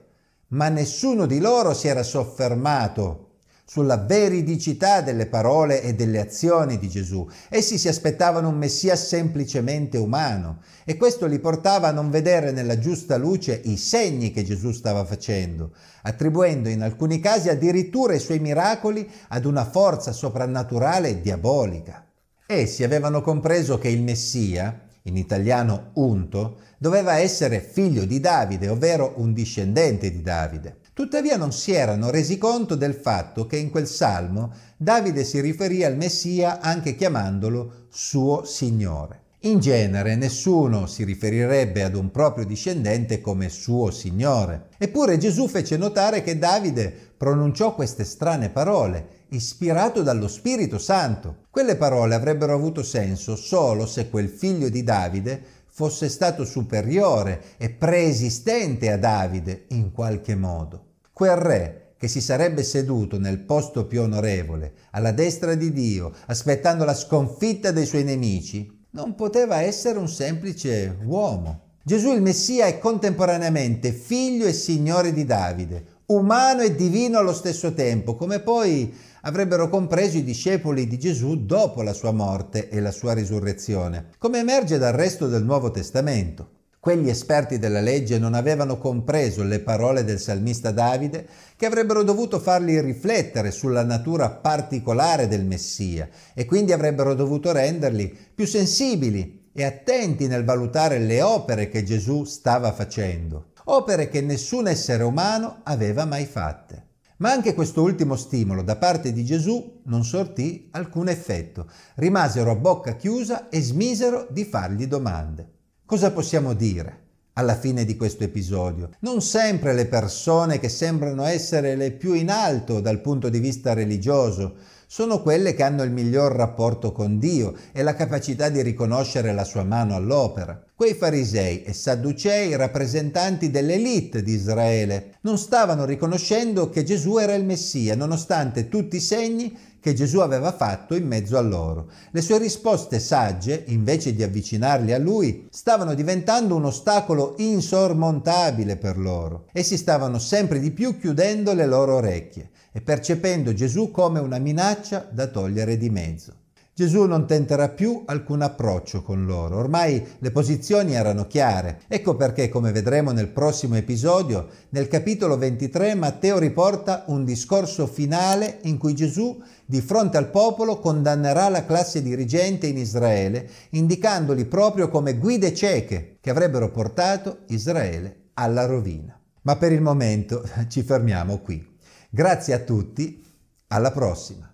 ma 0.50 0.68
nessuno 0.68 1.26
di 1.26 1.40
loro 1.40 1.74
si 1.74 1.88
era 1.88 2.04
soffermato 2.04 3.30
sulla 3.72 3.96
veridicità 3.96 5.00
delle 5.00 5.28
parole 5.28 5.82
e 5.82 5.94
delle 5.96 6.20
azioni 6.20 6.78
di 6.78 6.90
Gesù. 6.90 7.26
Essi 7.48 7.78
si 7.78 7.88
aspettavano 7.88 8.50
un 8.50 8.58
Messia 8.58 8.98
semplicemente 8.98 9.98
umano 9.98 10.60
e 10.84 10.98
questo 10.98 11.26
li 11.26 11.40
portava 11.40 11.88
a 11.88 11.94
non 11.94 12.10
vedere 12.10 12.52
nella 12.52 12.78
giusta 12.78 13.16
luce 13.16 13.62
i 13.64 13.78
segni 13.78 14.32
che 14.34 14.44
Gesù 14.44 14.74
stava 14.74 15.06
facendo, 15.06 15.72
attribuendo 16.02 16.68
in 16.68 16.82
alcuni 16.82 17.22
casi 17.22 17.48
addirittura 17.48 18.14
i 18.14 18.20
suoi 18.20 18.40
miracoli 18.40 19.10
ad 19.30 19.46
una 19.46 19.64
forza 19.64 20.12
soprannaturale 20.12 21.08
e 21.08 21.22
diabolica. 21.22 22.06
Essi 22.46 22.84
avevano 22.84 23.22
compreso 23.22 23.78
che 23.78 23.88
il 23.88 24.02
Messia, 24.02 24.82
in 25.04 25.16
italiano 25.16 25.92
unto, 25.94 26.58
doveva 26.78 27.20
essere 27.20 27.62
figlio 27.62 28.04
di 28.04 28.20
Davide, 28.20 28.68
ovvero 28.68 29.14
un 29.16 29.32
discendente 29.32 30.12
di 30.12 30.22
Davide. 30.22 30.81
Tuttavia 30.94 31.38
non 31.38 31.54
si 31.54 31.72
erano 31.72 32.10
resi 32.10 32.38
conto 32.38 32.76
del 32.76 32.94
fatto 32.94 33.46
che 33.46 33.56
in 33.56 33.70
quel 33.70 33.88
salmo 33.88 34.52
Davide 34.76 35.24
si 35.24 35.40
riferì 35.40 35.86
al 35.86 35.96
Messia 35.96 36.60
anche 36.60 36.96
chiamandolo 36.96 37.88
suo 37.90 38.44
Signore. 38.44 39.20
In 39.44 39.60
genere 39.60 40.16
nessuno 40.16 40.88
si 40.88 41.04
riferirebbe 41.06 41.82
ad 41.84 41.96
un 41.96 42.12
proprio 42.12 42.46
discendente 42.46 43.22
come 43.22 43.48
suo 43.48 43.90
Signore. 43.90 44.68
Eppure 44.78 45.18
Gesù 45.18 45.48
fece 45.48 45.78
notare 45.78 46.22
che 46.22 46.38
Davide 46.38 46.94
pronunciò 47.18 47.74
queste 47.74 48.04
strane 48.04 48.50
parole, 48.50 49.20
ispirato 49.30 50.04
dallo 50.04 50.28
Spirito 50.28 50.78
Santo. 50.78 51.46
Quelle 51.50 51.78
parole 51.78 52.16
avrebbero 52.16 52.54
avuto 52.54 52.84
senso 52.84 53.36
solo 53.36 53.86
se 53.86 54.10
quel 54.10 54.28
figlio 54.28 54.70
di 54.70 54.84
Davide 54.84 55.42
fosse 55.74 56.10
stato 56.10 56.44
superiore 56.44 57.42
e 57.58 57.70
preesistente 57.70 58.92
a 58.92 58.98
Davide 58.98 59.66
in 59.70 59.92
qualche 59.92 60.36
modo. 60.36 60.86
Quel 61.14 61.36
re 61.38 61.94
che 61.98 62.08
si 62.08 62.20
sarebbe 62.20 62.64
seduto 62.64 63.20
nel 63.20 63.40
posto 63.40 63.86
più 63.86 64.02
onorevole, 64.02 64.74
alla 64.92 65.12
destra 65.12 65.54
di 65.54 65.72
Dio, 65.72 66.12
aspettando 66.26 66.84
la 66.84 66.96
sconfitta 66.96 67.72
dei 67.72 67.86
suoi 67.86 68.04
nemici, 68.04 68.86
non 68.92 69.14
poteva 69.14 69.62
essere 69.62 70.00
un 70.00 70.10
semplice 70.10 70.98
uomo. 71.06 71.70
Gesù 71.84 72.12
il 72.12 72.22
Messia 72.22 72.66
è 72.66 72.80
contemporaneamente 72.80 73.92
figlio 73.92 74.48
e 74.48 74.54
signore 74.54 75.14
di 75.14 75.26
Davide, 75.26 76.00
umano 76.08 76.62
e 76.62 76.76
divino 76.76 77.20
allo 77.20 77.34
stesso 77.34 77.74
tempo, 77.74 78.16
come 78.16 78.40
poi 78.40 78.92
avrebbero 79.22 79.70
compreso 79.70 80.18
i 80.18 80.24
discepoli 80.24 80.88
di 80.88 80.98
Gesù 80.98 81.46
dopo 81.46 81.82
la 81.82 81.94
sua 81.94 82.12
morte 82.12 82.70
e 82.70 82.80
la 82.80 82.92
sua 82.92 83.14
risurrezione, 83.14 84.10
come 84.18 84.40
emerge 84.40 84.78
dal 84.78 84.94
resto 84.94 85.28
del 85.28 85.44
Nuovo 85.44 85.72
Testamento. 85.72 86.60
Quegli 86.82 87.10
esperti 87.10 87.60
della 87.60 87.80
legge 87.80 88.18
non 88.18 88.34
avevano 88.34 88.80
compreso 88.80 89.44
le 89.44 89.60
parole 89.60 90.04
del 90.04 90.20
salmista 90.20 90.72
Davide 90.72 91.28
che 91.56 91.68
avrebbero 91.68 92.02
dovuto 92.02 92.40
farli 92.40 92.82
riflettere 92.82 93.52
sulla 93.52 93.84
natura 93.84 94.32
particolare 94.32 95.28
del 95.28 95.46
Messia 95.46 96.10
e 96.34 96.46
quindi 96.46 96.72
avrebbero 96.72 97.14
dovuto 97.14 97.52
renderli 97.52 98.18
più 98.34 98.48
sensibili 98.48 99.50
e 99.54 99.64
attenti 99.64 100.26
nel 100.26 100.44
valutare 100.44 100.98
le 100.98 101.22
opere 101.22 101.70
che 101.70 101.84
Gesù 101.84 102.24
stava 102.24 102.72
facendo, 102.72 103.52
opere 103.66 104.10
che 104.10 104.22
nessun 104.22 104.68
essere 104.68 105.04
umano 105.04 105.60
aveva 105.64 106.06
mai 106.06 106.26
fatte. 106.26 106.91
Ma 107.22 107.32
anche 107.32 107.54
questo 107.54 107.84
ultimo 107.84 108.16
stimolo 108.16 108.64
da 108.64 108.78
parte 108.78 109.14
di 109.14 109.24
Gesù 109.24 109.82
non 109.84 110.04
sortì 110.04 110.70
alcun 110.72 111.08
effetto. 111.08 111.70
Rimasero 111.96 112.50
a 112.50 112.56
bocca 112.56 112.96
chiusa 112.96 113.48
e 113.50 113.62
smisero 113.62 114.28
di 114.32 114.44
fargli 114.44 114.88
domande. 114.88 115.48
Cosa 115.86 116.12
possiamo 116.12 116.54
dire 116.54 117.00
alla 117.34 117.56
fine 117.56 117.86
di 117.86 117.96
questo 117.96 118.24
episodio? 118.24 118.90
Non 119.02 119.22
sempre 119.22 119.74
le 119.74 119.86
persone 119.86 120.58
che 120.58 120.68
sembrano 120.68 121.24
essere 121.24 121.76
le 121.76 121.92
più 121.92 122.14
in 122.14 122.32
alto 122.32 122.80
dal 122.80 123.02
punto 123.02 123.30
di 123.30 123.38
vista 123.38 123.74
religioso 123.74 124.56
sono 124.94 125.22
quelle 125.22 125.54
che 125.54 125.64
hanno 125.64 125.84
il 125.84 125.92
miglior 125.92 126.34
rapporto 126.34 126.92
con 126.92 127.18
Dio 127.18 127.56
e 127.72 127.82
la 127.82 127.96
capacità 127.96 128.50
di 128.50 128.62
riconoscere 128.62 129.32
la 129.32 129.46
sua 129.46 129.64
mano 129.64 129.96
all'opera. 129.96 130.62
Quei 130.76 130.96
farisei 130.96 131.64
e 131.64 131.72
sadducei, 131.72 132.58
rappresentanti 132.58 133.50
dell'elite 133.50 134.22
di 134.22 134.34
Israele, 134.34 135.16
non 135.22 135.38
stavano 135.38 135.86
riconoscendo 135.86 136.70
che 136.70 136.84
Gesù 136.84 137.20
era 137.20 137.34
il 137.36 137.46
Messia, 137.46 137.96
nonostante 137.96 138.68
tutti 138.68 138.98
i 138.98 139.00
segni 139.00 139.58
che 139.82 139.94
Gesù 139.94 140.20
aveva 140.20 140.54
fatto 140.54 140.96
in 140.96 141.08
mezzo 141.08 141.38
a 141.38 141.42
loro. 141.42 141.90
Le 142.12 142.22
sue 142.22 142.38
risposte 142.38 143.00
sagge, 143.00 143.64
invece 143.68 144.14
di 144.14 144.22
avvicinarli 144.22 144.94
a 144.94 145.00
lui, 145.00 145.48
stavano 145.50 145.96
diventando 145.96 146.56
un 146.56 146.66
ostacolo 146.66 147.34
insormontabile 147.40 148.78
per 148.78 148.98
loro. 148.98 149.48
Essi 149.52 149.78
stavano 149.78 150.20
sempre 150.20 150.60
di 150.60 150.72
più 150.72 150.98
chiudendo 150.98 151.54
le 151.54 151.66
loro 151.66 151.96
orecchie 151.96 152.52
e 152.72 152.82
percependo 152.82 153.54
Gesù 153.54 153.92
come 153.92 154.20
una 154.20 154.38
minaccia 154.38 155.10
da 155.12 155.28
togliere 155.28 155.78
di 155.78 155.90
mezzo. 155.90 156.41
Gesù 156.82 157.04
non 157.04 157.28
tenterà 157.28 157.70
più 157.70 158.02
alcun 158.08 158.42
approccio 158.42 159.04
con 159.04 159.28
loro, 159.28 159.58
ormai 159.58 160.04
le 160.18 160.32
posizioni 160.32 160.96
erano 160.96 161.28
chiare. 161.28 161.82
Ecco 161.88 162.16
perché, 162.16 162.50
come 162.50 162.72
vedremo 162.72 163.12
nel 163.12 163.28
prossimo 163.28 163.76
episodio, 163.76 164.48
nel 164.70 164.88
capitolo 164.88 165.38
23 165.38 165.94
Matteo 165.94 166.40
riporta 166.40 167.04
un 167.10 167.24
discorso 167.24 167.86
finale 167.86 168.62
in 168.64 168.80
cui 168.80 168.96
Gesù 168.96 169.40
di 169.64 169.80
fronte 169.80 170.18
al 170.18 170.32
popolo 170.32 170.80
condannerà 170.80 171.50
la 171.50 171.66
classe 171.66 172.02
dirigente 172.02 172.66
in 172.66 172.80
Israele, 172.80 173.48
indicandoli 173.70 174.46
proprio 174.46 174.90
come 174.90 175.18
guide 175.18 175.54
cieche 175.54 176.18
che 176.20 176.32
avrebbero 176.32 176.72
portato 176.72 177.42
Israele 177.50 178.30
alla 178.34 178.66
rovina. 178.66 179.22
Ma 179.44 179.56
per 179.56 179.72
il 179.72 179.82
momento 179.82 180.44
ci 180.68 180.82
fermiamo 180.82 181.42
qui. 181.42 181.64
Grazie 182.10 182.56
a 182.56 182.60
tutti, 182.60 183.24
alla 183.68 183.92
prossima. 183.92 184.51